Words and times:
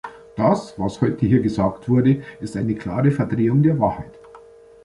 Das, 0.35 0.79
was 0.79 0.99
heute 0.99 1.27
hier 1.27 1.41
gesagt 1.43 1.87
wurde, 1.87 2.23
ist 2.39 2.57
eine 2.57 2.73
klare 2.73 3.11
Verdrehung 3.11 3.61
der 3.61 3.77
Wahrheit. 3.79 4.17